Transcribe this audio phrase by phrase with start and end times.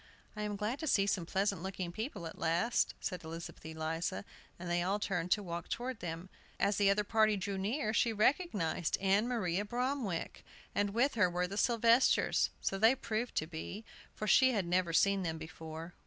[0.35, 4.25] "I am glad to see some pleasant looking people at last," said Elizabeth Eliza,
[4.57, 6.27] and they all turned to walk toward them.
[6.59, 10.43] As the other party drew near she recognized Ann Maria Bromwick!
[10.73, 13.85] And with her were the Sylvesters, so they proved to be,
[14.15, 15.93] for she had never seen them before.